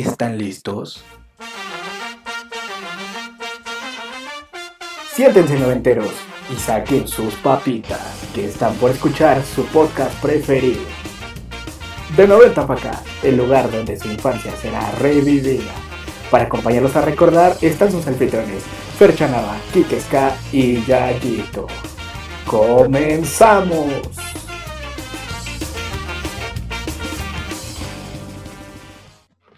[0.00, 1.04] ¿Están listos?
[5.12, 6.10] Siéntense noventeros
[6.50, 8.00] y saquen sus papitas,
[8.34, 10.80] que están por escuchar su podcast preferido.
[12.16, 15.74] De 90 para acá, el lugar donde su infancia será revivida.
[16.30, 18.62] Para acompañarlos a recordar están sus anfitriones,
[18.98, 21.66] Ferchanaba, Kikeska y Yayito.
[22.46, 24.29] ¡Comenzamos!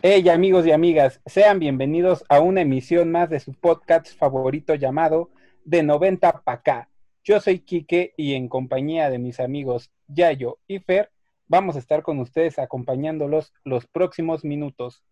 [0.05, 5.31] Hey amigos y amigas, sean bienvenidos a una emisión más de su podcast favorito llamado
[5.65, 6.89] De 90 pa' acá.
[7.23, 11.13] Yo soy Quique y en compañía de mis amigos Yayo y Fer
[11.47, 15.05] vamos a estar con ustedes acompañándolos los próximos minutos.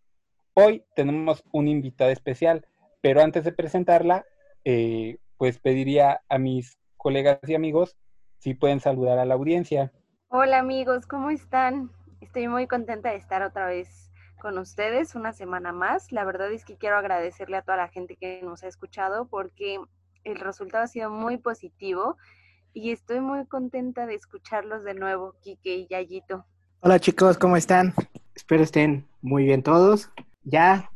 [0.54, 2.66] Hoy tenemos un invitado especial,
[3.00, 4.26] pero antes de presentarla,
[4.64, 7.96] eh, pues pediría a mis colegas y amigos
[8.38, 9.92] si pueden saludar a la audiencia.
[10.30, 11.92] Hola amigos, ¿cómo están?
[12.20, 14.09] Estoy muy contenta de estar otra vez
[14.40, 16.10] con ustedes una semana más.
[16.10, 19.78] La verdad es que quiero agradecerle a toda la gente que nos ha escuchado porque
[20.24, 22.16] el resultado ha sido muy positivo
[22.72, 26.44] y estoy muy contenta de escucharlos de nuevo, Kike y Yayito.
[26.80, 27.94] Hola chicos, ¿cómo están?
[28.34, 30.10] Espero estén muy bien todos.
[30.42, 30.90] Ya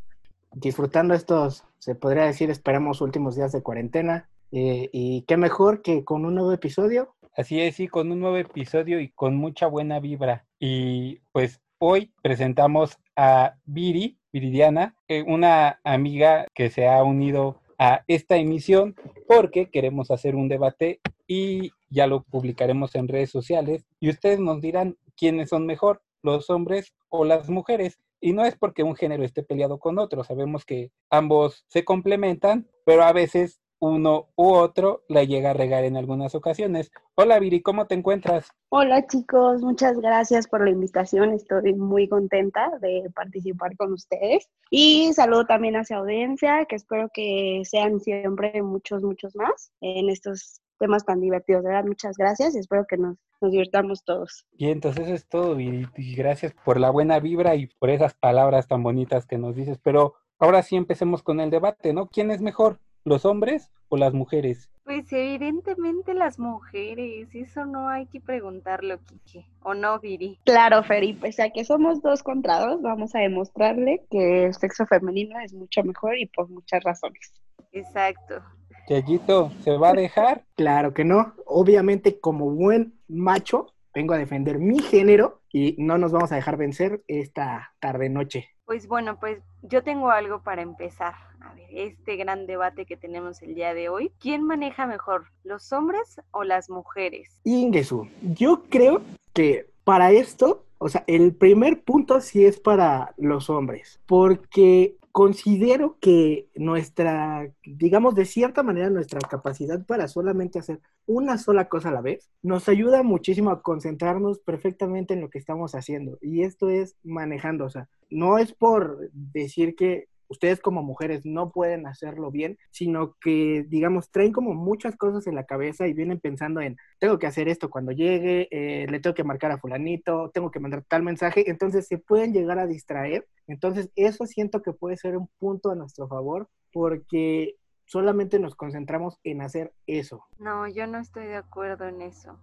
[0.53, 4.27] disfrutando estos, se podría decir, esperamos últimos días de cuarentena.
[4.51, 7.15] Eh, y qué mejor que con un nuevo episodio.
[7.37, 10.45] Así es, sí, con un nuevo episodio y con mucha buena vibra.
[10.57, 18.05] Y pues Hoy presentamos a Viri, Viridiana, eh, una amiga que se ha unido a
[18.07, 18.95] esta emisión
[19.27, 24.61] porque queremos hacer un debate y ya lo publicaremos en redes sociales y ustedes nos
[24.61, 27.99] dirán quiénes son mejor, los hombres o las mujeres.
[28.21, 32.69] Y no es porque un género esté peleado con otro, sabemos que ambos se complementan,
[32.85, 36.91] pero a veces uno u otro la llega a regar en algunas ocasiones.
[37.15, 38.49] Hola Viri, ¿cómo te encuentras?
[38.69, 41.33] Hola chicos, muchas gracias por la invitación.
[41.33, 44.49] Estoy muy contenta de participar con ustedes.
[44.69, 50.61] Y saludo también hacia audiencia, que espero que sean siempre muchos, muchos más en estos
[50.79, 51.63] temas tan divertidos.
[51.63, 54.45] De verdad, muchas gracias y espero que nos, nos divirtamos todos.
[54.57, 55.87] Y entonces eso es todo, Viri.
[55.97, 59.79] Y gracias por la buena vibra y por esas palabras tan bonitas que nos dices.
[59.81, 62.07] Pero ahora sí empecemos con el debate, ¿no?
[62.07, 62.79] ¿Quién es mejor?
[63.07, 64.67] ¿Los hombres o las mujeres?
[64.83, 70.39] Pues evidentemente las mujeres, eso no hay que preguntarlo, Kike, ¿o no, Viri?
[70.43, 74.87] Claro, Feri, pues ya que somos dos contra dos, vamos a demostrarle que el sexo
[74.87, 77.31] femenino es mucho mejor y por muchas razones.
[77.71, 78.41] Exacto.
[78.89, 80.43] Chayito, ¿se va a dejar?
[80.55, 81.35] Claro que no.
[81.45, 86.57] Obviamente, como buen macho, vengo a defender mi género y no nos vamos a dejar
[86.57, 88.54] vencer esta tarde-noche.
[88.65, 91.13] Pues bueno, pues yo tengo algo para empezar.
[91.39, 94.11] A ver, este gran debate que tenemos el día de hoy.
[94.19, 97.39] ¿Quién maneja mejor, los hombres o las mujeres?
[97.43, 99.01] Ingesu, yo creo
[99.33, 105.97] que para esto, o sea, el primer punto sí es para los hombres, porque considero
[106.01, 111.93] que nuestra, digamos de cierta manera, nuestra capacidad para solamente hacer una sola cosa a
[111.93, 116.17] la vez nos ayuda muchísimo a concentrarnos perfectamente en lo que estamos haciendo.
[116.21, 121.51] Y esto es manejando, o sea, no es por decir que ustedes como mujeres no
[121.51, 126.19] pueden hacerlo bien, sino que, digamos, traen como muchas cosas en la cabeza y vienen
[126.19, 130.31] pensando en, tengo que hacer esto cuando llegue, eh, le tengo que marcar a fulanito,
[130.33, 133.27] tengo que mandar tal mensaje, entonces se pueden llegar a distraer.
[133.47, 137.55] Entonces, eso siento que puede ser un punto a nuestro favor porque
[137.85, 140.25] solamente nos concentramos en hacer eso.
[140.39, 142.39] No, yo no estoy de acuerdo en eso.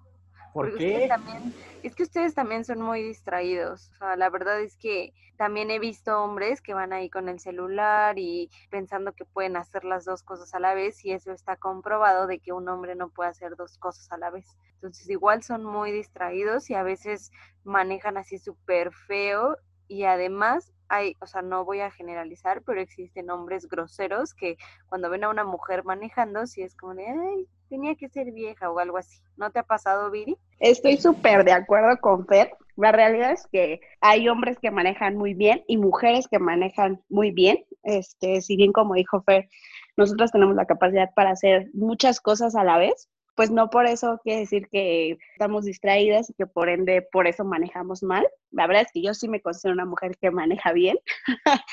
[0.52, 1.06] ¿Por qué?
[1.08, 3.90] También, es que ustedes también son muy distraídos.
[3.90, 7.40] O sea, la verdad es que también he visto hombres que van ahí con el
[7.40, 11.56] celular y pensando que pueden hacer las dos cosas a la vez y eso está
[11.56, 14.46] comprobado de que un hombre no puede hacer dos cosas a la vez.
[14.74, 17.32] Entonces igual son muy distraídos y a veces
[17.64, 19.56] manejan así súper feo
[19.88, 24.58] y además hay, o sea, no voy a generalizar, pero existen hombres groseros que
[24.88, 28.70] cuando ven a una mujer manejando, sí es como de, ay, tenía que ser vieja
[28.70, 29.22] o algo así.
[29.38, 30.36] ¿No te ha pasado, Viri?
[30.58, 32.52] Estoy súper de acuerdo con Fer.
[32.76, 37.31] La realidad es que hay hombres que manejan muy bien y mujeres que manejan muy
[37.31, 37.64] bien.
[37.84, 39.49] Este, si bien como dijo Fer,
[39.96, 44.20] nosotros tenemos la capacidad para hacer muchas cosas a la vez, pues no por eso
[44.23, 48.26] quiere decir que estamos distraídas y que por ende por eso manejamos mal.
[48.50, 50.99] La verdad es que yo sí me considero una mujer que maneja bien,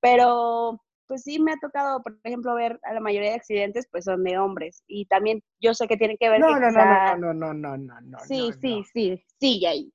[0.00, 4.04] pero pues sí me ha tocado, por ejemplo, ver a la mayoría de accidentes, pues
[4.04, 4.84] son de hombres.
[4.86, 6.38] Y también yo sé que tiene que ver...
[6.38, 8.18] No, que no, quizá- no, no, no, no, no, no.
[8.20, 8.84] Sí, no, sí, no.
[8.84, 9.92] sí, sí.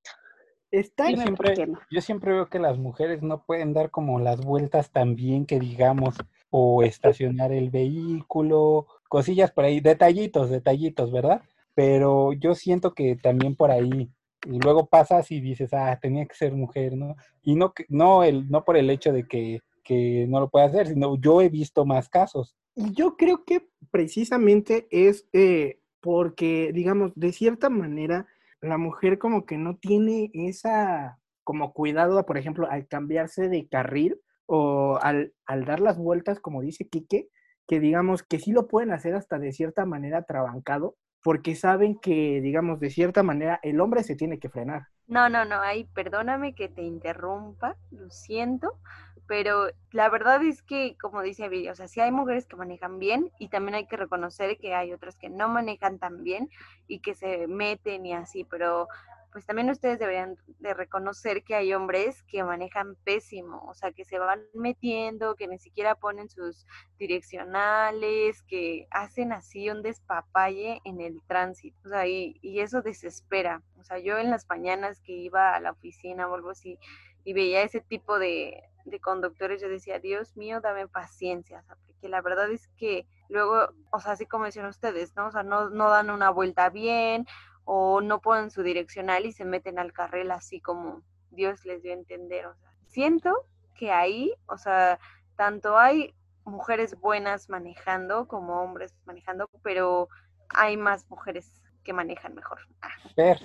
[0.71, 1.55] Está Yo siempre,
[1.89, 5.57] yo siempre veo que las mujeres no pueden dar como las vueltas tan bien que
[5.57, 6.15] digamos,
[6.49, 11.41] o estacionar el vehículo, cosillas por ahí, detallitos, detallitos, ¿verdad?
[11.73, 14.09] Pero yo siento que también por ahí
[14.45, 17.15] y luego pasas y dices, ah, tenía que ser mujer, ¿no?
[17.41, 20.87] Y no, no, el, no por el hecho de que, que no lo pueda hacer,
[20.87, 22.55] sino yo he visto más casos.
[22.75, 28.27] Y yo creo que precisamente es eh, porque, digamos, de cierta manera,
[28.61, 34.19] la mujer como que no tiene esa, como cuidado, por ejemplo, al cambiarse de carril
[34.45, 37.29] o al, al dar las vueltas, como dice Quique,
[37.67, 42.39] que digamos que sí lo pueden hacer hasta de cierta manera trabancado, porque saben que,
[42.41, 44.83] digamos, de cierta manera el hombre se tiene que frenar.
[45.07, 48.79] No, no, no, ahí perdóname que te interrumpa, lo siento,
[49.27, 52.99] pero la verdad es que, como dice Viri, o sea, sí hay mujeres que manejan
[52.99, 56.49] bien y también hay que reconocer que hay otras que no manejan tan bien
[56.87, 58.87] y que se meten y así, pero
[59.35, 64.05] pues también ustedes deberían de reconocer que hay hombres que manejan pésimo, o sea, que
[64.05, 66.65] se van metiendo, que ni siquiera ponen sus
[66.97, 73.61] direccionales, que hacen así un despapalle en el tránsito, o sea, y, eso desespera.
[73.77, 76.79] O sea, yo en las mañanas que iba a la oficina o así
[77.25, 81.75] y veía ese tipo de, de conductores, yo decía, Dios mío, dame paciencia, o sea,
[81.85, 85.27] porque la verdad es que luego, o sea, así como decían ustedes, ¿no?
[85.27, 87.25] O sea, no, no dan una vuelta bien
[87.65, 91.01] o no ponen su direccional y se meten al carril así como
[91.31, 92.45] Dios les dio a entender.
[92.45, 94.99] O sea, siento que ahí, o sea,
[95.35, 96.15] tanto hay
[96.45, 100.07] mujeres buenas manejando como hombres manejando, pero
[100.49, 101.51] hay más mujeres
[101.83, 102.59] que manejan mejor.
[102.81, 102.89] Ah.
[103.17, 103.39] Ver,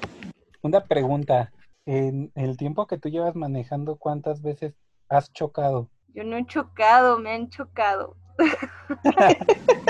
[0.63, 1.53] una pregunta.
[1.87, 4.75] En el tiempo que tú llevas manejando, ¿cuántas veces
[5.09, 5.89] has chocado?
[6.09, 8.17] Yo no he chocado, me han chocado.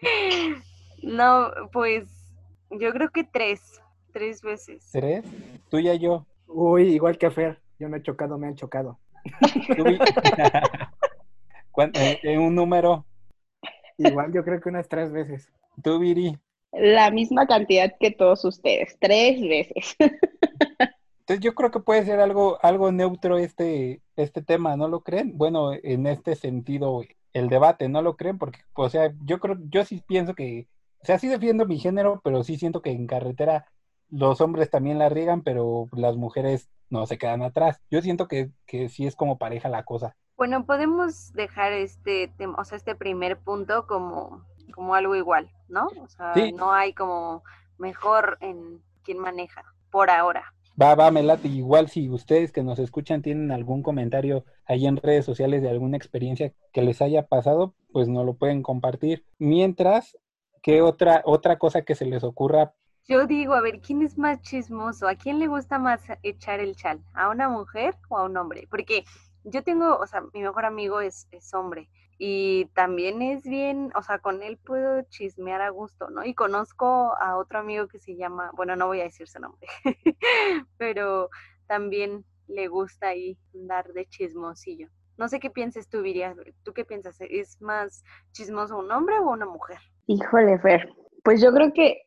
[1.02, 2.21] no, pues
[2.78, 3.80] yo creo que tres,
[4.12, 4.88] tres veces.
[4.92, 5.24] ¿Tres?
[5.68, 6.26] ¿Tú y yo?
[6.46, 8.98] Uy, igual que Fer, yo no he chocado, me han chocado.
[11.94, 13.06] Eh, ¿En un número?
[13.96, 15.50] Igual yo creo que unas tres veces.
[15.82, 16.38] ¿Tú, Viri?
[16.70, 19.96] La misma cantidad que todos ustedes, tres veces.
[19.98, 25.38] Entonces yo creo que puede ser algo, algo neutro este, este tema, ¿no lo creen?
[25.38, 27.02] Bueno, en este sentido,
[27.32, 28.38] el debate, ¿no lo creen?
[28.38, 30.66] Porque, o sea, yo creo, yo sí pienso que
[31.02, 33.66] o sea, sí defiendo mi género, pero sí siento que en carretera
[34.08, 37.80] los hombres también la riegan, pero las mujeres no se quedan atrás.
[37.90, 40.14] Yo siento que, que sí es como pareja la cosa.
[40.36, 45.86] Bueno, podemos dejar este tema, o sea, este primer punto como, como algo igual, ¿no?
[46.00, 47.42] O sea, no hay como
[47.78, 50.54] mejor en quien maneja, por ahora.
[50.80, 51.48] Va, va, Melati.
[51.48, 55.96] Igual si ustedes que nos escuchan tienen algún comentario ahí en redes sociales de alguna
[55.96, 59.24] experiencia que les haya pasado, pues no lo pueden compartir.
[59.38, 60.16] Mientras,
[60.62, 62.72] ¿Qué otra, otra cosa que se les ocurra?
[63.08, 65.08] Yo digo, a ver, ¿quién es más chismoso?
[65.08, 67.02] ¿A quién le gusta más echar el chal?
[67.14, 68.68] ¿A una mujer o a un hombre?
[68.70, 69.04] Porque
[69.42, 74.02] yo tengo, o sea, mi mejor amigo es, es hombre y también es bien, o
[74.04, 76.24] sea, con él puedo chismear a gusto, ¿no?
[76.24, 79.66] Y conozco a otro amigo que se llama, bueno, no voy a decir su nombre,
[80.78, 81.28] pero
[81.66, 84.86] también le gusta ahí andar de chismosillo.
[85.16, 86.36] No sé qué pienses tú, Viria.
[86.62, 87.16] ¿Tú qué piensas?
[87.20, 89.78] ¿Es más chismoso un hombre o una mujer?
[90.06, 90.88] Híjole, Fer.
[91.24, 92.02] Pues yo creo que,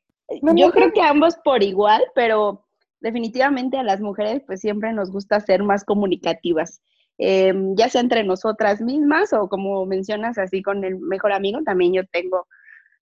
[0.55, 2.65] yo creo que ambos por igual, pero
[2.99, 6.81] definitivamente a las mujeres pues siempre nos gusta ser más comunicativas.
[7.17, 11.93] Em, ya sea entre nosotras mismas o como mencionas así con el mejor amigo, también
[11.93, 12.47] yo tengo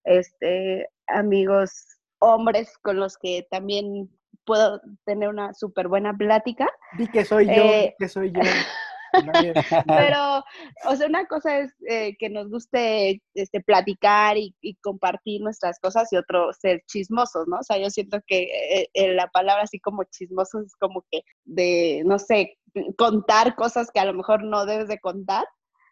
[0.03, 4.09] este amigos hombres con los que también
[4.45, 6.69] puedo tener una súper buena plática.
[6.97, 8.41] Di que soy yo, eh, que soy yo.
[9.87, 10.43] Pero,
[10.85, 16.11] o sea, una cosa es eh, que nos guste este, platicar y, compartir nuestras cosas
[16.11, 17.57] y otro ser chismosos, ¿no?
[17.57, 21.21] O sea, yo siento que eh, eh, la palabra así como chismosos es como que
[21.45, 22.57] de, no sé,
[22.97, 25.45] contar cosas que a lo mejor no debes de contar.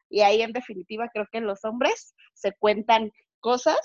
[0.09, 3.79] Y ahí en definitiva creo que los hombres se cuentan cosas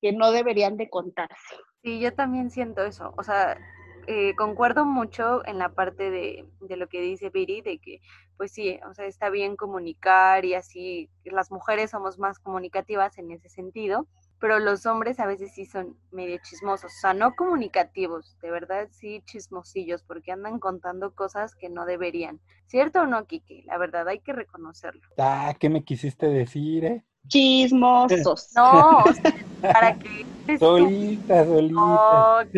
[0.00, 1.56] que no deberían de contarse.
[1.82, 3.12] Sí, yo también siento eso.
[3.16, 3.58] O sea,
[4.06, 8.00] eh, concuerdo mucho en la parte de, de, lo que dice Viri, de que,
[8.36, 13.30] pues sí, o sea, está bien comunicar y así, las mujeres somos más comunicativas en
[13.30, 14.06] ese sentido,
[14.40, 18.88] pero los hombres a veces sí son medio chismosos, o sea, no comunicativos, de verdad
[18.90, 22.40] sí chismosillos, porque andan contando cosas que no deberían.
[22.66, 23.62] ¿Cierto o no, Kiki?
[23.62, 25.02] La verdad hay que reconocerlo.
[25.16, 27.04] Ah, ¿qué me quisiste decir, eh?
[27.28, 28.50] Chismosos.
[28.56, 29.04] No,
[29.62, 30.58] para que...
[30.58, 32.48] Solita, solita.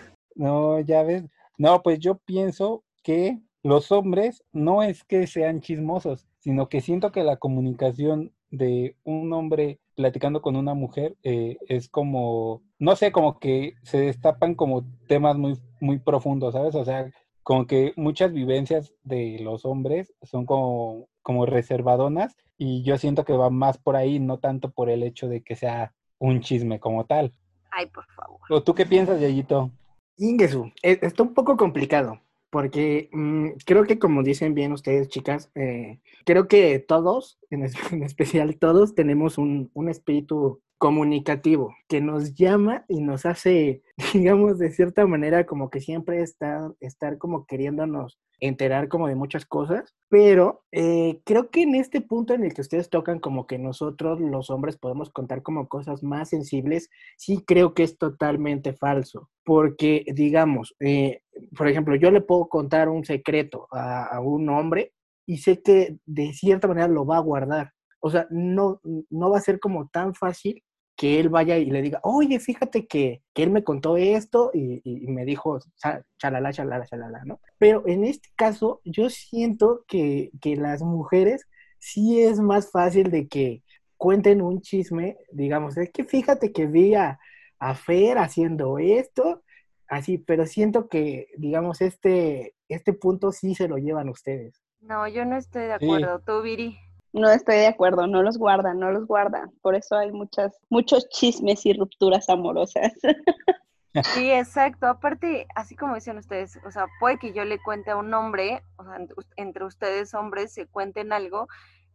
[0.36, 1.24] No, ya ves.
[1.58, 7.10] No, pues yo pienso que los hombres no es que sean chismosos, sino que siento
[7.10, 13.10] que la comunicación de un hombre platicando con una mujer eh, es como, no sé,
[13.10, 16.74] como que se destapan como temas muy, muy profundos, ¿sabes?
[16.74, 17.10] O sea,
[17.42, 23.32] como que muchas vivencias de los hombres son como, como reservadonas y yo siento que
[23.32, 27.04] va más por ahí, no tanto por el hecho de que sea un chisme como
[27.04, 27.32] tal.
[27.70, 28.40] Ay, por favor.
[28.50, 29.70] ¿O tú qué piensas, Yayito?
[30.18, 32.20] Ingesu, e- está un poco complicado,
[32.50, 37.62] porque mm, creo que como dicen bien ustedes, chicas, eh, creo que todos, en
[38.04, 43.82] especial todos, tenemos un, un espíritu comunicativo que nos llama y nos hace,
[44.14, 49.46] digamos, de cierta manera, como que siempre estar, estar como queriéndonos enterar como de muchas
[49.46, 53.58] cosas, pero eh, creo que en este punto en el que ustedes tocan como que
[53.58, 59.30] nosotros los hombres podemos contar como cosas más sensibles, sí creo que es totalmente falso,
[59.44, 61.22] porque digamos, eh,
[61.56, 64.92] por ejemplo, yo le puedo contar un secreto a, a un hombre
[65.26, 67.72] y sé que de cierta manera lo va a guardar.
[68.00, 68.80] O sea, no,
[69.10, 70.62] no va a ser como tan fácil
[70.96, 74.80] que él vaya y le diga, oye, fíjate que, que él me contó esto y,
[74.84, 77.40] y- y me dijo, "Cha- chalala, chalala, chalala, ¿no?
[77.58, 81.46] Pero en este caso, yo siento que, que las mujeres
[81.78, 83.62] sí es más fácil de que
[83.96, 87.18] cuenten un chisme, digamos, es que fíjate que vi a,
[87.58, 89.42] a Fer haciendo esto,
[89.88, 94.60] así, pero siento que, digamos, este, este punto sí se lo llevan ustedes.
[94.80, 95.86] No, yo no estoy de Sí.
[95.86, 96.20] acuerdo.
[96.20, 96.78] Tú, Viri.
[97.12, 99.50] No estoy de acuerdo, no los guardan, no los guardan.
[99.62, 102.92] Por eso hay muchas, muchos chismes y rupturas amorosas.
[104.02, 104.86] Sí, exacto.
[104.86, 108.62] Aparte, así como dicen ustedes, o sea, puede que yo le cuente a un hombre,
[108.76, 111.48] o sea, ent- entre ustedes hombres se cuenten algo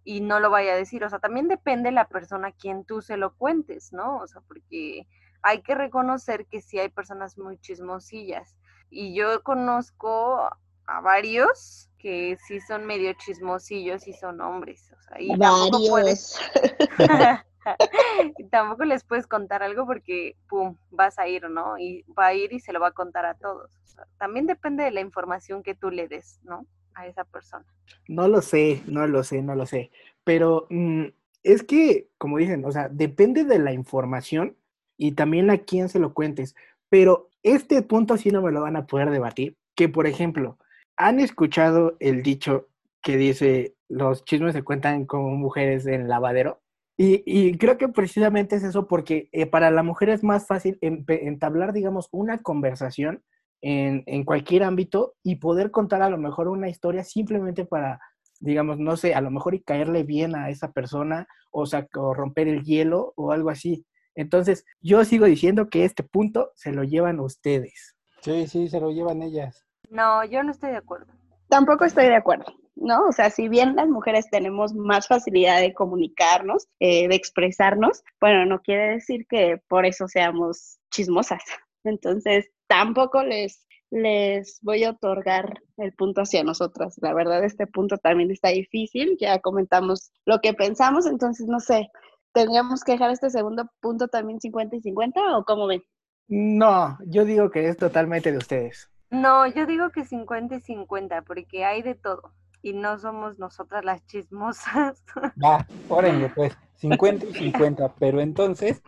[0.03, 1.03] y no lo vaya a decir.
[1.03, 4.17] O sea, también depende la persona a quien tú se lo cuentes, ¿no?
[4.17, 5.07] O sea, porque
[5.43, 8.57] hay que reconocer que sí hay personas muy chismosillas.
[8.89, 10.49] Y yo conozco
[10.87, 14.91] a varios que sí son medio chismosillos y son hombres.
[14.97, 16.39] O sea, y tampoco puedes,
[18.37, 21.77] y tampoco les puedes contar algo porque, pum, vas a ir, ¿no?
[21.77, 23.71] Y va a ir y se lo va a contar a todos.
[23.83, 26.65] O sea, también depende de la información que tú le des, ¿no?
[26.93, 27.65] A esa persona.
[28.07, 29.91] No lo sé, no lo sé, no lo sé.
[30.23, 31.05] Pero mm,
[31.43, 34.57] es que, como dicen, o sea, depende de la información
[34.97, 36.55] y también a quién se lo cuentes.
[36.89, 39.57] Pero este punto sí no me lo van a poder debatir.
[39.75, 40.57] Que, por ejemplo,
[41.01, 42.67] ¿han escuchado el dicho
[43.01, 46.61] que dice los chismes se cuentan como mujeres en lavadero?
[46.97, 51.73] Y, creo que precisamente es eso porque eh, para la mujer es más fácil entablar,
[51.73, 53.23] digamos, una conversación
[53.61, 57.99] en, cualquier ámbito y poder contar a lo mejor una historia simplemente para,
[58.39, 62.13] digamos, no sé, a lo mejor y caerle bien a esa persona o, sa- o
[62.13, 63.87] romper el hielo o algo así.
[64.13, 67.95] Entonces, yo sigo diciendo que este punto se lo llevan ustedes.
[68.21, 69.65] Sí, sí, se lo llevan ellas.
[69.91, 71.13] No, yo no estoy de acuerdo.
[71.49, 72.45] Tampoco estoy de acuerdo,
[72.75, 73.07] ¿no?
[73.07, 78.45] O sea, si bien las mujeres tenemos más facilidad de comunicarnos, eh, de expresarnos, bueno,
[78.45, 81.43] no quiere decir que por eso seamos chismosas.
[81.83, 86.95] Entonces, tampoco les, les voy a otorgar el punto hacia nosotras.
[87.01, 89.17] La verdad, este punto también está difícil.
[89.19, 91.89] Ya comentamos lo que pensamos, entonces, no sé,
[92.31, 95.83] ¿tendríamos que dejar este segundo punto también 50 y 50 o cómo ven?
[96.29, 98.90] No, yo digo que es totalmente de ustedes.
[99.11, 102.33] No, yo digo que 50 y 50, porque hay de todo.
[102.61, 105.03] Y no somos nosotras las chismosas.
[105.43, 108.81] Va, órenle pues, 50 y 50, pero entonces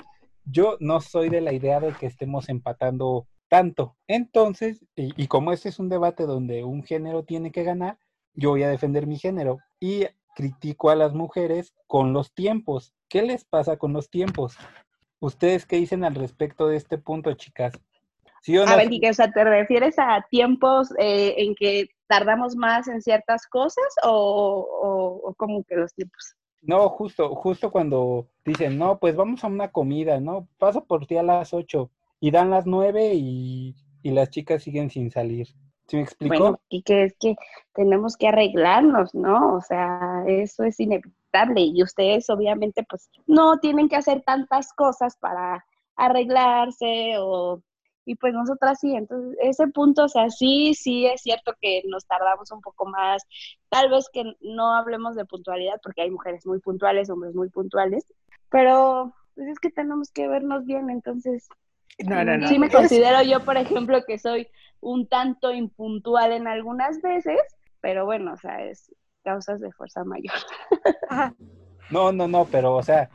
[0.45, 3.97] yo no soy de la idea de que estemos empatando tanto.
[4.07, 7.97] Entonces, y, y como este es un debate donde un género tiene que ganar,
[8.33, 12.93] yo voy a defender mi género y critico a las mujeres con los tiempos.
[13.09, 14.57] ¿Qué les pasa con los tiempos?
[15.19, 17.73] ¿Ustedes qué dicen al respecto de este punto, chicas?
[18.43, 18.71] ¿Sí o no?
[18.71, 23.01] A ver, Quique, o sea, ¿te refieres a tiempos eh, en que tardamos más en
[23.01, 26.35] ciertas cosas o, o, o cómo que los tiempos?
[26.61, 30.49] No, justo, justo cuando dicen, no, pues vamos a una comida, ¿no?
[30.57, 34.89] Paso por ti a las 8 y dan las 9 y, y las chicas siguen
[34.89, 35.47] sin salir.
[35.87, 36.37] ¿Sí me explicó?
[36.37, 37.35] Bueno, Quique, es que
[37.73, 39.55] tenemos que arreglarnos, ¿no?
[39.55, 45.15] O sea, eso es inevitable y ustedes obviamente pues no tienen que hacer tantas cosas
[45.17, 47.61] para arreglarse o...
[48.05, 52.05] Y pues nosotras sí, entonces ese punto, o sea, sí, sí es cierto que nos
[52.05, 53.23] tardamos un poco más,
[53.69, 58.05] tal vez que no hablemos de puntualidad, porque hay mujeres muy puntuales, hombres muy puntuales,
[58.49, 61.47] pero pues es que tenemos que vernos bien, entonces
[62.05, 62.47] No, no, no.
[62.47, 64.47] Sí me considero yo, por ejemplo, que soy
[64.81, 67.39] un tanto impuntual en algunas veces,
[67.79, 68.93] pero bueno, o sea, es
[69.23, 70.35] causas de fuerza mayor.
[71.89, 73.09] No, no, no, pero o sea,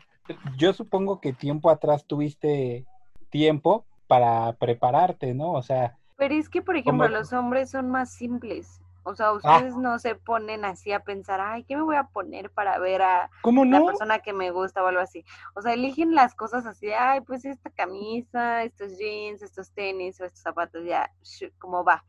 [0.57, 2.87] yo supongo que tiempo atrás tuviste
[3.30, 5.53] tiempo para prepararte, ¿no?
[5.53, 8.81] O sea, Pero es que, por ejemplo, Como- los hombres son más simples.
[9.05, 12.50] O sea, ustedes no se ponen así a pensar, ay, ¿qué me voy a poner
[12.50, 15.25] para ver a ¿Cómo la persona que me gusta o algo así?
[15.55, 20.21] O sea, eligen las cosas así, de, ay, pues esta camisa, estos jeans, estos tenis
[20.21, 21.11] o estos zapatos, ya,
[21.59, 22.05] como va.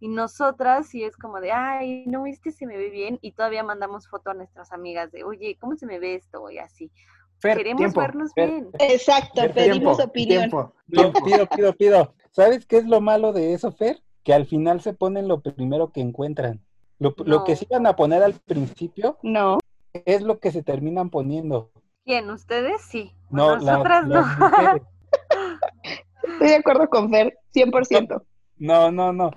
[0.00, 3.18] Y nosotras sí es como de, ay, no, este se me ve bien.
[3.20, 6.48] Y todavía mandamos foto a nuestras amigas de, oye, ¿cómo se me ve esto?
[6.50, 6.90] Y así.
[7.40, 8.00] Fer, Queremos tiempo.
[8.00, 8.68] vernos Fer, bien.
[8.78, 10.40] Exacto, pedimos opinión.
[10.40, 11.24] tiempo, pido, tiempo.
[11.24, 12.14] pido, pido, pido.
[12.30, 14.02] ¿Sabes qué es lo malo de eso, Fer?
[14.24, 16.60] Que al final se ponen lo primero que encuentran.
[16.98, 19.58] Lo, lo que se iban a poner al principio No,
[20.04, 21.70] es lo que se terminan poniendo.
[22.04, 22.28] ¿Quién?
[22.30, 22.82] ¿Ustedes?
[22.82, 23.12] Sí.
[23.30, 24.14] No, la- Nosotras no.
[24.14, 24.80] las
[26.22, 28.22] estoy de acuerdo con Fer, 100%.
[28.58, 29.30] No, no, no.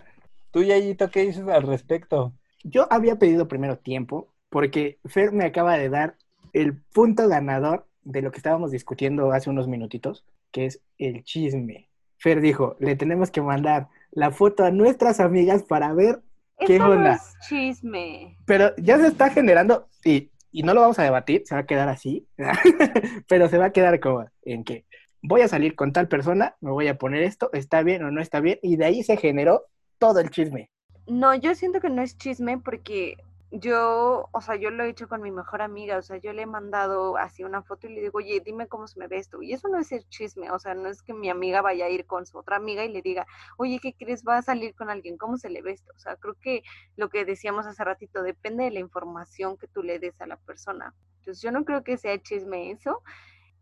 [0.51, 2.33] Tú, Yayito, ¿qué dices al respecto?
[2.63, 6.15] Yo había pedido primero tiempo porque Fer me acaba de dar
[6.53, 11.89] el punto ganador de lo que estábamos discutiendo hace unos minutitos, que es el chisme.
[12.17, 16.21] Fer dijo, le tenemos que mandar la foto a nuestras amigas para ver,
[16.59, 17.13] ¿Qué Eso no onda?
[17.15, 18.37] es chisme.
[18.45, 21.65] pero ya se está generando, y, y no lo vamos a debatir, se va a
[21.65, 22.27] quedar así,
[23.27, 24.85] pero se va a quedar como en que
[25.23, 28.21] voy a salir con tal persona, me voy a poner esto, está bien o no
[28.21, 29.63] está bien, y de ahí se generó
[29.97, 30.69] todo el chisme.
[31.07, 33.17] No, yo siento que no es chisme porque
[33.51, 36.43] yo, o sea, yo lo he hecho con mi mejor amiga, o sea, yo le
[36.43, 39.41] he mandado así una foto y le digo, oye, dime cómo se me ve esto.
[39.41, 41.89] Y eso no es el chisme, o sea, no es que mi amiga vaya a
[41.89, 43.27] ir con su otra amiga y le diga,
[43.57, 44.23] oye, ¿qué crees?
[44.25, 45.91] Va a salir con alguien, ¿cómo se le ve esto?
[45.93, 46.63] O sea, creo que
[46.95, 50.37] lo que decíamos hace ratito, depende de la información que tú le des a la
[50.37, 50.95] persona.
[51.19, 53.03] Entonces, yo no creo que sea chisme eso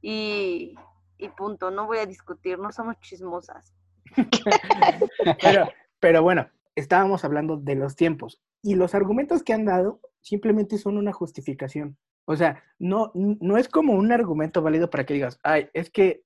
[0.03, 0.75] y,
[1.17, 3.73] y punto, no voy a discutir, no somos chismosas.
[5.41, 5.67] Pero,
[5.99, 10.97] pero bueno, estábamos hablando de los tiempos y los argumentos que han dado simplemente son
[10.97, 11.97] una justificación.
[12.25, 16.21] O sea, no, no es como un argumento válido para que digas, ay, es que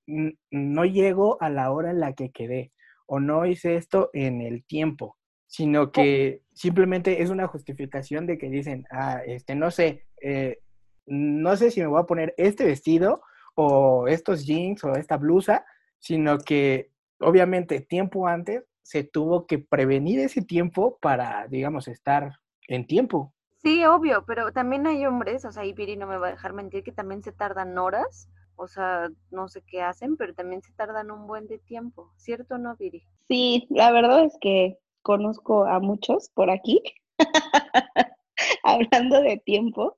[0.52, 2.74] no llego a la hora en la que quedé
[3.06, 5.18] o no hice esto en el tiempo,
[5.48, 10.60] sino que simplemente es una justificación de que dicen, ah, este, no sé, eh,
[11.06, 13.22] no sé si me voy a poner este vestido
[13.56, 15.66] o estos jeans o esta blusa,
[16.00, 22.86] sino que obviamente tiempo antes se tuvo que prevenir ese tiempo para, digamos, estar en
[22.86, 23.34] tiempo.
[23.64, 26.52] Sí, obvio, pero también hay hombres, o sea, y Viri no me va a dejar
[26.52, 30.74] mentir, que también se tardan horas, o sea, no sé qué hacen, pero también se
[30.74, 33.04] tardan un buen de tiempo, ¿cierto o no, Viri?
[33.30, 36.82] Sí, la verdad es que conozco a muchos por aquí,
[38.64, 39.98] hablando de tiempo.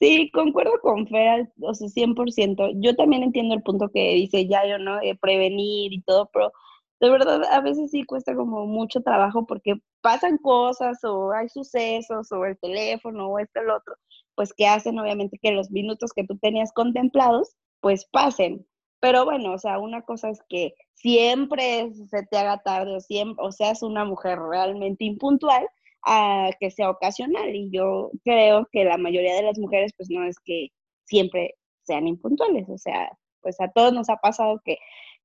[0.00, 2.74] Sí, concuerdo con Fer, o sea, 100%.
[2.80, 4.98] Yo también entiendo el punto que dice Yayo, ¿no?
[4.98, 6.52] De prevenir y todo, pero
[7.00, 12.30] de verdad a veces sí cuesta como mucho trabajo porque pasan cosas o hay sucesos
[12.32, 13.94] o el teléfono o esto, el otro,
[14.34, 18.66] pues que hacen obviamente que los minutos que tú tenías contemplados, pues pasen.
[19.00, 23.44] Pero bueno, o sea, una cosa es que siempre se te haga tarde o siempre,
[23.44, 25.68] o seas una mujer realmente impuntual,
[26.04, 27.54] a que sea ocasional.
[27.54, 30.68] Y yo creo que la mayoría de las mujeres, pues no es que
[31.04, 32.68] siempre sean impuntuales.
[32.68, 33.10] O sea,
[33.42, 34.78] pues a todos nos ha pasado que,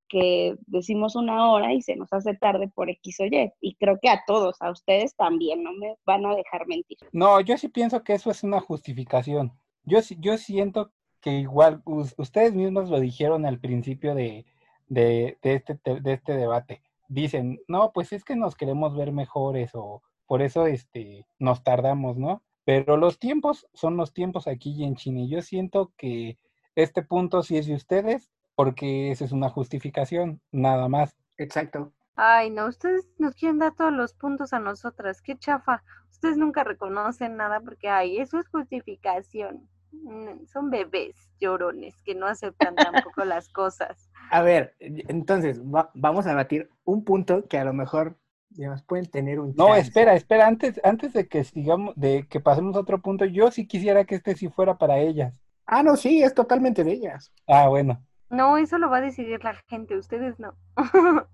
[0.10, 3.54] que decimos una hora y se nos hace tarde por X o Y.
[3.62, 6.98] Y creo que a todos, a ustedes también, no me van a dejar mentir.
[7.13, 9.54] No, yo sí pienso que eso es una justificación.
[9.84, 10.91] Yo, yo siento
[11.22, 14.45] que igual us- ustedes mismos lo dijeron al principio de,
[14.88, 16.82] de, de este, te- de este debate.
[17.08, 22.17] Dicen, no, pues es que nos queremos ver mejores o por eso este, nos tardamos,
[22.17, 22.43] ¿no?
[22.65, 25.22] Pero los tiempos son los tiempos aquí y en China.
[25.22, 26.38] Y yo siento que
[26.76, 31.15] este punto sí es de ustedes porque esa es una justificación, nada más.
[31.38, 31.93] Exacto.
[32.15, 35.84] Ay, no, ustedes nos quieren dar todos los puntos a nosotras, qué chafa.
[36.12, 39.67] Ustedes nunca reconocen nada porque, ay, eso es justificación.
[39.91, 44.10] Mm, Son bebés llorones que no aceptan tampoco las cosas.
[44.30, 48.17] A ver, entonces va- vamos a debatir un punto que a lo mejor
[48.50, 52.76] digamos, pueden tener un No, espera, espera, antes, antes de que sigamos, de que pasemos
[52.76, 55.34] a otro punto, yo sí quisiera que este sí fuera para ellas.
[55.65, 57.32] Ah, no, sí, es totalmente de ellas.
[57.48, 58.06] Ah, bueno.
[58.29, 60.53] No, eso lo va a decidir la gente, ustedes no.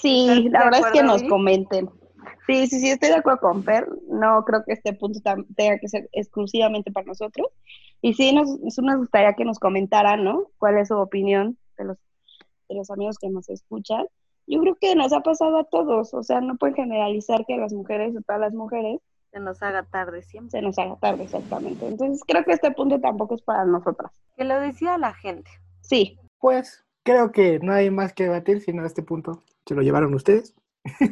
[0.00, 1.90] Sí, ¿Estás la verdad es que nos comenten.
[2.46, 3.86] Sí, sí, sí, estoy de acuerdo con Fer.
[4.08, 5.20] No creo que este punto
[5.56, 7.48] tenga que ser exclusivamente para nosotros.
[8.00, 10.44] Y sí, nos, nos gustaría que nos comentaran, ¿no?
[10.58, 11.98] ¿Cuál es su opinión de los,
[12.68, 14.06] de los amigos que nos escuchan?
[14.46, 16.14] Yo creo que nos ha pasado a todos.
[16.14, 19.00] O sea, no pueden generalizar que las mujeres o todas las mujeres
[19.32, 20.58] Se nos haga tarde siempre.
[20.58, 21.86] se nos haga tarde exactamente.
[21.86, 24.10] Entonces, creo que este punto tampoco es para nosotras.
[24.36, 25.50] Que lo decía la gente.
[25.90, 30.14] Sí, Pues creo que no hay más que debatir, sino este punto se lo llevaron
[30.14, 30.54] ustedes.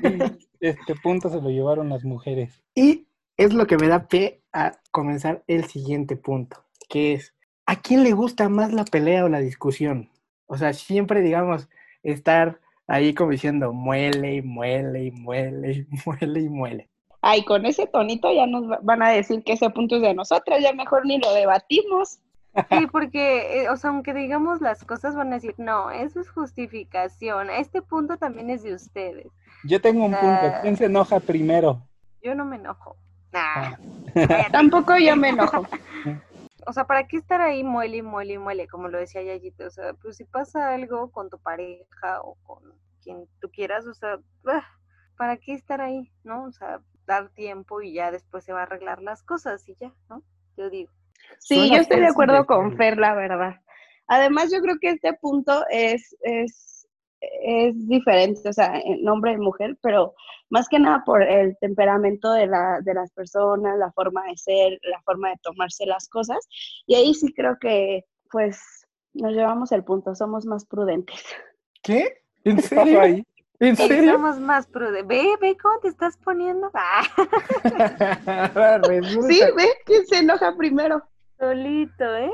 [0.01, 2.63] Sí, este punto se lo llevaron las mujeres.
[2.75, 7.35] Y es lo que me da pie a comenzar el siguiente punto, que es,
[7.67, 10.11] ¿a quién le gusta más la pelea o la discusión?
[10.47, 11.69] O sea, siempre, digamos,
[12.03, 16.89] estar ahí como diciendo, muele y muele y muele y muele y muele.
[17.21, 20.15] Ay, con ese tonito ya nos va- van a decir que ese punto es de
[20.15, 22.21] nosotras, ya mejor ni lo debatimos.
[22.71, 26.31] Sí, porque, eh, o sea, aunque digamos las cosas, van a decir, no, eso es
[26.31, 27.51] justificación.
[27.51, 29.29] Este punto también es de ustedes.
[29.65, 30.27] Yo tengo un punto.
[30.29, 30.59] Ah.
[30.63, 31.83] ¿Quién se enoja primero?
[32.23, 32.97] Yo no me enojo.
[33.33, 33.41] Nah.
[33.43, 33.79] Ah.
[34.53, 35.67] Tampoco yo me enojo.
[36.67, 38.69] O sea, ¿para qué estar ahí muele y muele y muele?
[38.69, 39.65] Como lo decía Yayito.
[39.65, 42.63] O sea, pues si pasa algo con tu pareja o con
[43.03, 44.67] quien tú quieras, o sea, ah,
[45.17, 46.45] ¿para qué estar ahí, no?
[46.45, 49.95] O sea, dar tiempo y ya después se va a arreglar las cosas y ya,
[50.11, 50.23] ¿no?
[50.59, 50.93] Yo digo.
[51.39, 53.57] Sí, yo estoy de acuerdo con Fer, la verdad.
[54.07, 56.89] Además, yo creo que este punto es, es,
[57.21, 60.15] es diferente, o sea, en hombre y mujer, pero
[60.51, 64.79] más que nada por el temperamento de, la, de las personas, la forma de ser,
[64.83, 66.39] la forma de tomarse las cosas.
[66.87, 68.59] Y ahí sí creo que, pues,
[69.13, 71.23] nos llevamos el punto, somos más prudentes.
[71.83, 72.23] ¿Qué?
[72.45, 73.25] ¿En serio?
[73.61, 74.13] ¿En serio?
[74.13, 75.07] Somos más prudentes.
[75.07, 76.71] Ve, ve cómo te estás poniendo.
[76.81, 77.03] Ah.
[79.29, 81.03] sí, ve, ¿quién se enoja primero?
[81.39, 82.33] Solito, ¿eh?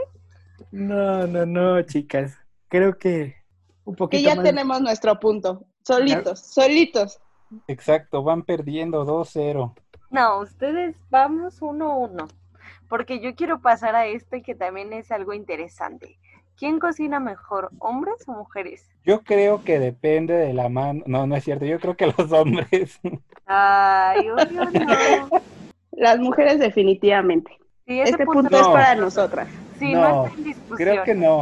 [0.71, 2.37] No, no, no, chicas.
[2.69, 3.37] Creo que
[3.85, 5.65] un poquito Que ya tenemos nuestro punto.
[5.83, 7.21] Solitos, solitos.
[7.69, 9.75] Exacto, van perdiendo 2-0.
[10.11, 12.29] No, ustedes vamos 1-1.
[12.89, 16.19] Porque yo quiero pasar a este que también es algo interesante.
[16.57, 18.89] ¿Quién cocina mejor, hombres o mujeres?
[19.05, 21.03] Yo creo que depende de la mano.
[21.07, 21.65] No, no es cierto.
[21.65, 23.01] Yo creo que los hombres.
[23.47, 25.43] Ay, obvio no.
[25.93, 27.53] Las mujeres definitivamente.
[27.87, 29.49] Sí, ese este punto, es para nosotras.
[29.79, 30.77] Sí, no, está en discusión.
[30.77, 31.41] Creo que no.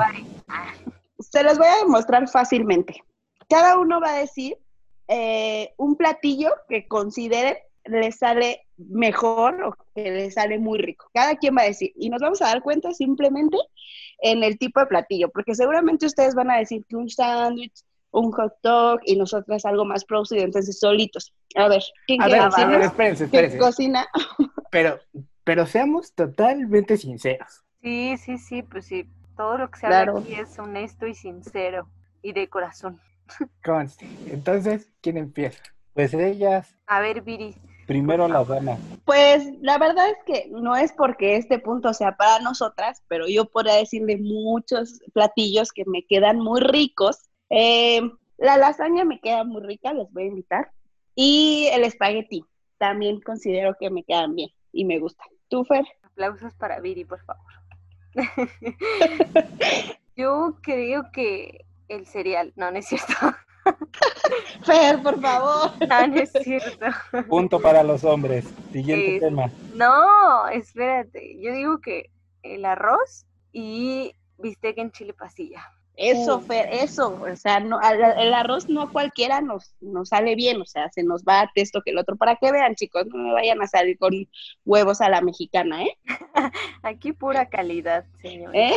[1.18, 3.02] Se los voy a demostrar fácilmente.
[3.48, 4.58] Cada uno va a decir
[5.08, 11.10] eh, un platillo que considere le sale mejor o que le sale muy rico.
[11.12, 11.92] Cada quien va a decir.
[11.96, 13.56] Y nos vamos a dar cuenta simplemente
[14.18, 18.30] en el tipo de platillo, porque seguramente ustedes van a decir que un sándwich, un
[18.32, 21.34] hot dog y nosotras algo más producido, entonces solitos.
[21.56, 23.58] A ver, ¿quién a ver, a ver, espérense, espérense.
[23.58, 24.06] cocina?
[24.70, 25.00] pero,
[25.44, 27.64] pero seamos totalmente sinceros.
[27.82, 31.88] Sí, sí, sí, pues sí, todo lo que se habla aquí es honesto y sincero
[32.22, 33.00] y de corazón.
[33.64, 34.06] Conste.
[34.28, 35.62] Entonces, ¿quién empieza?
[35.94, 36.74] Pues ellas.
[36.86, 37.56] A ver, Viri.
[37.86, 38.78] Primero la dama.
[39.04, 43.46] Pues la verdad es que no es porque este punto sea para nosotras, pero yo
[43.46, 47.18] podría decirle muchos platillos que me quedan muy ricos.
[47.50, 48.00] Eh,
[48.38, 50.70] la lasaña me queda muy rica, les voy a invitar.
[51.14, 52.44] Y el espagueti
[52.78, 55.28] también considero que me quedan bien y me gustan.
[55.48, 55.84] ¿Tú, Fer?
[56.02, 57.52] Aplausos para Viri, por favor.
[60.16, 63.12] yo creo que el cereal, no, no es cierto.
[64.64, 65.72] Fer, por favor.
[65.88, 66.86] No, no es cierto.
[67.28, 68.52] Punto para los hombres.
[68.72, 69.50] Siguiente tema.
[69.74, 71.38] No, espérate.
[71.40, 72.10] Yo digo que
[72.42, 75.62] el arroz y bistec en chile pasilla.
[75.94, 77.20] Eso, Fer, eso.
[77.22, 80.60] O sea, no, el arroz no cualquiera nos, nos sale bien.
[80.60, 82.16] O sea, se nos va a esto que el otro.
[82.16, 84.12] Para que vean, chicos, no me vayan a salir con
[84.64, 85.98] huevos a la mexicana, ¿eh?
[86.82, 88.56] Aquí pura calidad, señor.
[88.56, 88.76] ¿Eh?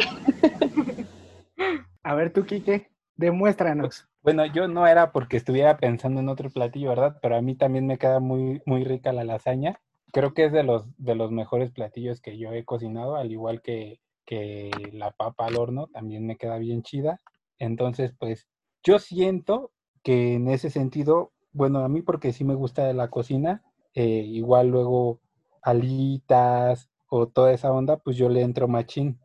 [2.04, 4.06] a ver, tú, Quique, demuéstranos.
[4.26, 7.18] Bueno, yo no era porque estuviera pensando en otro platillo, ¿verdad?
[7.22, 9.80] Pero a mí también me queda muy, muy rica la lasaña.
[10.12, 13.62] Creo que es de los, de los mejores platillos que yo he cocinado, al igual
[13.62, 17.22] que, que la papa al horno, también me queda bien chida.
[17.60, 18.48] Entonces, pues
[18.84, 19.72] yo siento
[20.04, 24.70] que en ese sentido, bueno, a mí porque sí me gusta la cocina, eh, igual
[24.70, 25.20] luego
[25.62, 29.20] alitas o toda esa onda, pues yo le entro machín.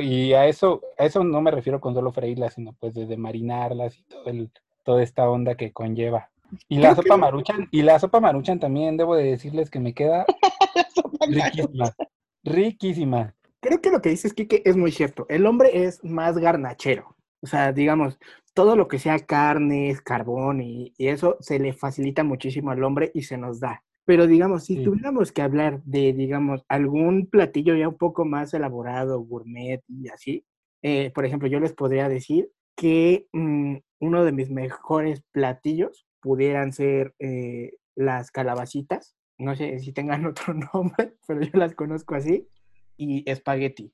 [0.00, 3.98] Y a eso, a eso no me refiero con solo freírlas, sino pues desde marinarlas
[3.98, 4.50] y todo el,
[4.82, 6.30] toda esta onda que conlleva.
[6.68, 10.24] Y la sopa maruchan, y la sopa maruchan también debo de decirles que me queda
[11.28, 11.94] riquísima.
[12.42, 13.34] Riquísima.
[13.60, 15.26] Creo que lo que dices, Kike, es muy cierto.
[15.28, 17.16] El hombre es más garnachero.
[17.42, 18.18] O sea, digamos,
[18.54, 23.22] todo lo que sea carnes, carbón y eso se le facilita muchísimo al hombre y
[23.22, 23.82] se nos da.
[24.08, 29.20] Pero digamos, si tuviéramos que hablar de, digamos, algún platillo ya un poco más elaborado,
[29.20, 30.46] gourmet y así,
[30.80, 36.72] eh, por ejemplo, yo les podría decir que mm, uno de mis mejores platillos pudieran
[36.72, 39.14] ser eh, las calabacitas.
[39.36, 42.48] No sé si tengan otro nombre, pero yo las conozco así.
[42.96, 43.92] Y espagueti.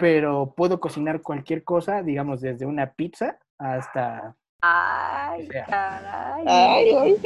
[0.00, 4.34] Pero puedo cocinar cualquier cosa, digamos, desde una pizza hasta...
[4.60, 6.44] Ay, caray.
[6.48, 7.16] Ay,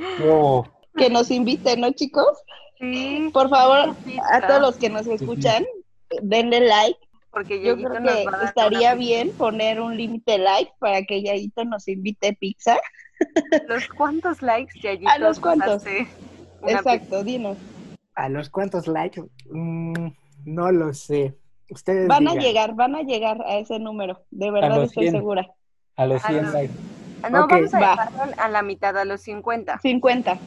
[0.96, 2.38] que nos inviten, ¿no, chicos?
[2.78, 3.30] Sí.
[3.32, 3.94] Por favor,
[4.32, 5.64] a todos los que nos escuchan,
[6.22, 6.98] denle like.
[7.30, 12.32] Porque yo creo que estaría bien poner un límite like para que Yayito nos invite
[12.34, 12.78] pizza.
[13.68, 15.10] ¿Los cuántos likes, Yayito?
[15.10, 15.84] A los cuántos.
[16.66, 17.58] Exacto, dinos.
[18.14, 20.08] A los cuántos likes, mm,
[20.44, 21.36] no lo sé.
[21.70, 25.46] Ustedes van a llegar, van a llegar a ese número, de verdad estoy segura.
[25.96, 26.74] A los 100 likes.
[27.30, 29.78] No, vamos a dejarlo a la mitad, a los 50.
[29.78, 30.38] 50.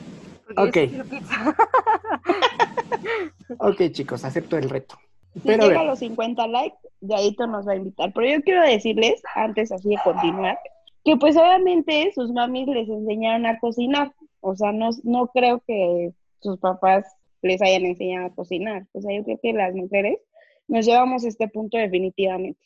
[0.58, 0.78] Ok.
[3.60, 4.98] ok, chicos, acepto el reto.
[5.42, 8.14] Si llega a los 50 likes, Yaito nos va a invitar.
[8.14, 10.60] Pero yo quiero decirles, antes así de continuar,
[11.04, 14.14] que pues obviamente sus mamis les enseñaron a cocinar.
[14.42, 17.06] O sea, no, no creo que sus papás
[17.42, 18.86] les hayan enseñado a cocinar.
[18.94, 20.20] O sea, yo creo que las mujeres
[20.68, 22.60] nos llevamos a este punto definitivamente.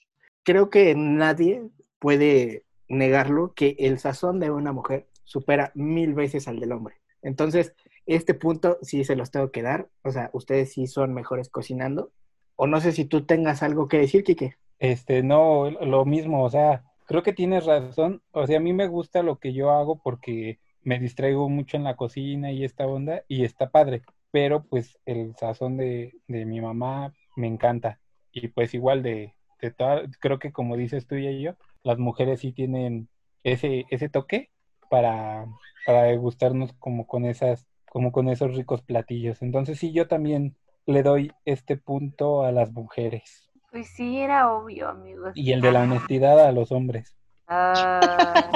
[0.44, 1.64] Creo que nadie
[2.00, 6.96] puede negarlo que el sazón de una mujer supera mil veces al del hombre.
[7.22, 7.74] Entonces,
[8.06, 9.90] este punto sí se los tengo que dar.
[10.04, 12.12] O sea, ustedes sí son mejores cocinando.
[12.56, 14.56] O no sé si tú tengas algo que decir, Kike.
[14.80, 18.22] Este, no, lo mismo, o sea, creo que tienes razón.
[18.32, 21.84] O sea, a mí me gusta lo que yo hago porque me distraigo mucho en
[21.84, 24.04] la cocina y esta onda y está padre.
[24.32, 28.00] Pero pues el sazón de, de mi mamá me encanta.
[28.32, 32.42] Y pues igual de, de toda, creo que como dices tú y yo, las mujeres
[32.42, 33.10] sí tienen
[33.44, 34.50] ese, ese toque
[34.90, 35.46] para,
[35.86, 39.42] para gustarnos como con esas, como con esos ricos platillos.
[39.42, 43.50] Entonces sí, yo también le doy este punto a las mujeres.
[43.72, 45.32] Pues sí, era obvio, amigos.
[45.36, 47.16] Y el de la honestidad a los hombres.
[47.48, 48.52] Ah,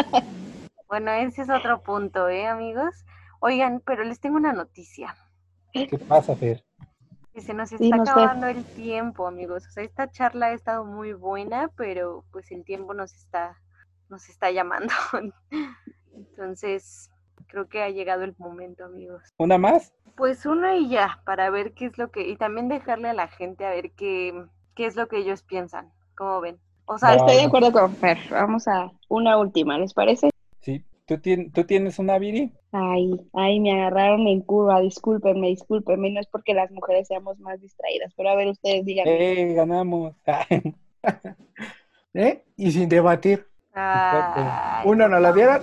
[0.88, 3.06] bueno, ese es otro punto, ¿eh, amigos?
[3.40, 5.16] Oigan, pero les tengo una noticia.
[5.74, 6.64] ¿Qué pasa, Fer?
[7.34, 9.66] Que se nos Sí, está acabando el tiempo, amigos.
[9.68, 13.58] O sea, esta charla ha estado muy buena, pero pues el tiempo nos está,
[14.10, 14.94] nos está llamando.
[16.16, 17.10] Entonces,
[17.48, 19.24] creo que ha llegado el momento, amigos.
[19.38, 19.94] ¿Una más?
[20.16, 23.28] Pues uno y ya, para ver qué es lo que, y también dejarle a la
[23.28, 24.46] gente a ver qué,
[24.76, 26.58] qué es lo que ellos piensan, ¿cómo ven?
[26.86, 27.16] O sea.
[27.16, 28.18] Estoy de acuerdo con Fer.
[28.30, 30.30] Vamos a una última, ¿les parece?
[30.60, 30.84] Sí.
[31.06, 32.54] ¿Tú, tien- ¿Tú tienes una, Viri?
[32.72, 37.60] Ay, ay, me agarraron en curva, discúlpenme, discúlpenme, no es porque las mujeres seamos más
[37.60, 39.42] distraídas, pero a ver, ustedes díganme.
[39.42, 40.16] ¡Eh, ganamos!
[42.14, 42.44] ¿Eh?
[42.58, 43.48] Y sin debatir.
[43.74, 45.62] ay, Uno nos la dieron.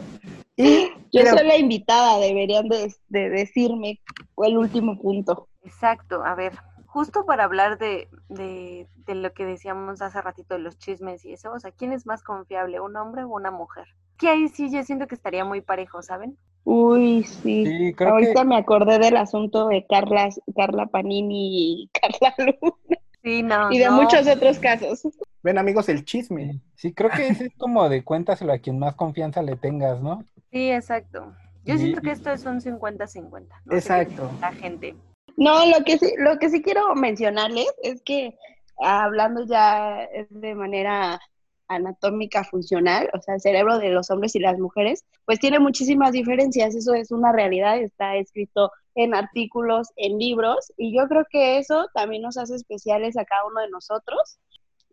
[1.12, 4.00] Yo soy la invitada, deberían de, de decirme
[4.38, 5.48] el último punto.
[5.62, 10.60] Exacto, a ver, justo para hablar de, de, de lo que decíamos hace ratito de
[10.60, 13.86] los chismes y eso, o sea, ¿quién es más confiable, un hombre o una mujer?
[14.16, 16.38] Que ahí sí yo siento que estaría muy parejo, ¿saben?
[16.64, 17.64] Uy, sí.
[17.64, 22.74] Sí, creo Ahorita que me acordé del asunto de Carla, Carla Panini y Carla Luna
[23.22, 23.92] Sí, no, y de no.
[23.92, 25.02] muchos otros casos.
[25.42, 26.60] ven amigos el chisme.
[26.74, 30.24] sí, creo que ese es como de cuéntaselo a quien más confianza le tengas, ¿no?
[30.50, 31.34] Sí, exacto.
[31.64, 33.60] Yo Y- siento que esto es un 50-50.
[33.64, 34.30] no Exacto.
[34.40, 34.94] La gente.
[35.36, 38.36] No, lo que sí, lo que sí quiero mencionarles es que
[38.80, 41.20] hablando ya de manera
[41.68, 46.12] anatómica funcional, o sea, el cerebro de los hombres y las mujeres, pues tiene muchísimas
[46.12, 51.58] diferencias, eso es una realidad, está escrito en artículos, en libros, y yo creo que
[51.58, 54.38] eso también nos hace especiales a cada uno de nosotros.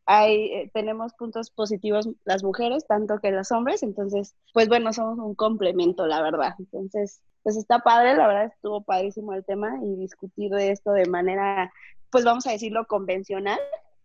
[0.08, 5.18] Hay, eh, tenemos puntos positivos las mujeres, tanto que los hombres, entonces, pues bueno, somos
[5.18, 6.54] un complemento, la verdad.
[6.60, 11.08] Entonces, pues está padre, la verdad estuvo padrísimo el tema y discutir de esto de
[11.08, 11.72] manera,
[12.12, 13.60] pues vamos a decirlo, convencional,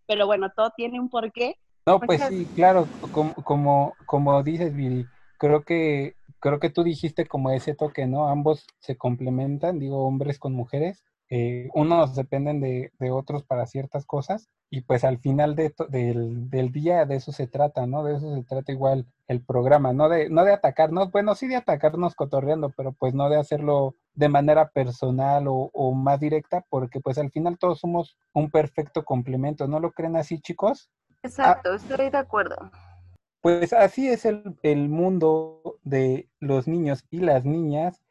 [0.07, 1.57] pero bueno, todo tiene un porqué.
[1.87, 5.07] No, pues Muchas- sí, claro, como, como, como dices, Viri,
[5.39, 8.29] creo que, creo que tú dijiste como ese toque, ¿no?
[8.29, 14.05] Ambos se complementan, digo, hombres con mujeres, eh, unos dependen de, de otros para ciertas
[14.05, 18.05] cosas, y pues al final de del, del día de eso se trata, ¿no?
[18.05, 21.57] De eso se trata igual el programa, no de, no de atacarnos, bueno, sí de
[21.57, 27.01] atacarnos cotorreando, pero pues no de hacerlo de manera personal o, o más directa, porque
[27.01, 30.91] pues al final todos somos un perfecto complemento, ¿no lo creen así, chicos?
[31.23, 32.57] Exacto, estoy de acuerdo.
[33.41, 38.03] Pues así es el, el mundo de los niños y las niñas.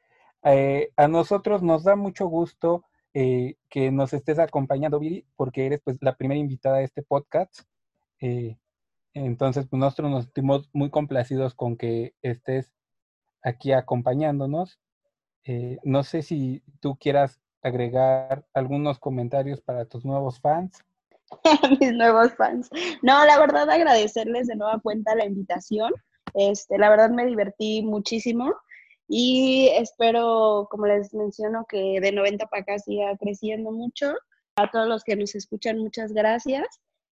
[0.43, 5.81] Eh, a nosotros nos da mucho gusto eh, que nos estés acompañando, Viri, porque eres
[5.83, 7.61] pues la primera invitada de este podcast.
[8.21, 8.57] Eh,
[9.13, 12.73] entonces, pues nosotros nos sentimos muy complacidos con que estés
[13.41, 14.79] aquí acompañándonos.
[15.45, 20.83] Eh, no sé si tú quieras agregar algunos comentarios para tus nuevos fans.
[21.43, 22.69] a mis nuevos fans.
[23.01, 25.91] No, la verdad agradecerles de nueva cuenta la invitación.
[26.35, 28.53] Este, la verdad me divertí muchísimo
[29.11, 34.13] y espero, como les menciono, que de 90 para acá siga creciendo mucho.
[34.55, 36.67] A todos los que nos escuchan, muchas gracias.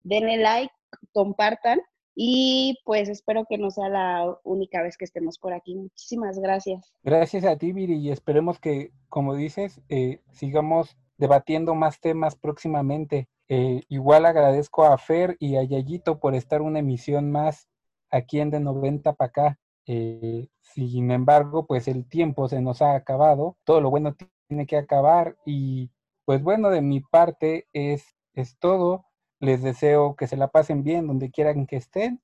[0.03, 0.73] Denle like,
[1.13, 1.83] compartan
[2.15, 5.75] y pues espero que no sea la única vez que estemos por aquí.
[5.75, 6.95] Muchísimas gracias.
[7.03, 13.29] Gracias a ti, Viri, y esperemos que, como dices, eh, sigamos debatiendo más temas próximamente.
[13.49, 17.69] Eh, igual agradezco a Fer y a Yayito por estar una emisión más
[18.11, 19.59] aquí en De 90 para acá.
[19.87, 24.17] Eh, sin embargo, pues el tiempo se nos ha acabado, todo lo bueno
[24.49, 25.91] tiene que acabar y
[26.25, 29.07] pues bueno, de mi parte es, es todo.
[29.41, 32.23] Les deseo que se la pasen bien donde quieran que estén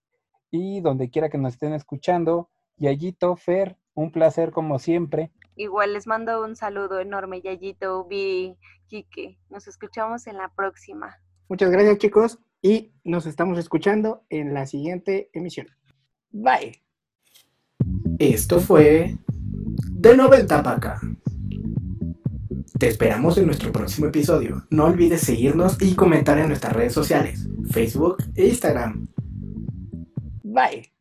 [0.51, 2.49] y donde quiera que nos estén escuchando.
[2.77, 5.33] Yayito, Fer, un placer como siempre.
[5.57, 9.41] Igual les mando un saludo enorme, Yayito, Viri, Kike.
[9.51, 11.17] Nos escuchamos en la próxima.
[11.49, 12.39] Muchas gracias, chicos.
[12.63, 15.67] Y nos estamos escuchando en la siguiente emisión.
[16.31, 16.88] Bye.
[18.19, 19.17] Esto fue
[19.91, 21.01] De 90 para.
[22.79, 24.67] Te esperamos en nuestro próximo episodio.
[24.71, 29.09] No olvides seguirnos y comentar en nuestras redes sociales, Facebook e Instagram.
[30.43, 30.98] Bye.